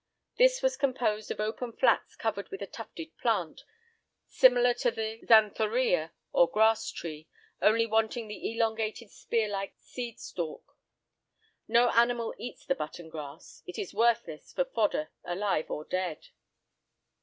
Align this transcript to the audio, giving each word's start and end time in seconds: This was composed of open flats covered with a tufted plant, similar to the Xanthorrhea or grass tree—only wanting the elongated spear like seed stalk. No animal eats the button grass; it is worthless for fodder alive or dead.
This 0.39 0.63
was 0.63 0.77
composed 0.77 1.29
of 1.29 1.39
open 1.39 1.73
flats 1.73 2.15
covered 2.15 2.49
with 2.49 2.59
a 2.63 2.65
tufted 2.65 3.15
plant, 3.19 3.61
similar 4.27 4.73
to 4.73 4.89
the 4.89 5.21
Xanthorrhea 5.27 6.09
or 6.31 6.49
grass 6.49 6.89
tree—only 6.89 7.85
wanting 7.85 8.27
the 8.27 8.51
elongated 8.51 9.11
spear 9.11 9.47
like 9.47 9.75
seed 9.77 10.19
stalk. 10.19 10.75
No 11.67 11.91
animal 11.91 12.33
eats 12.39 12.65
the 12.65 12.73
button 12.73 13.09
grass; 13.09 13.61
it 13.67 13.77
is 13.77 13.93
worthless 13.93 14.51
for 14.51 14.65
fodder 14.65 15.11
alive 15.23 15.69
or 15.69 15.85
dead. 15.85 16.29